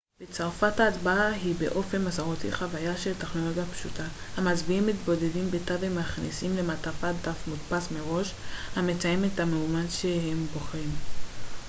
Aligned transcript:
בצרפת 0.19 0.79
ההצבעה 0.79 1.27
היא 1.27 1.55
באופן 1.57 2.05
מסורתי 2.05 2.51
חוויה 2.51 2.97
של 2.97 3.13
טכנולוגיה 3.17 3.65
פשוטה 3.65 4.03
המצביעים 4.37 4.87
מתבודדים 4.87 5.51
בתא 5.51 5.75
ומכניסים 5.79 6.57
למעטפה 6.57 7.07
דף 7.13 7.47
מודפס 7.47 7.91
מראש 7.91 8.33
המציין 8.75 9.25
את 9.25 9.39
המועמד 9.39 9.85
בו 9.85 10.09
הם 10.31 10.45
בוחרים 10.53 10.89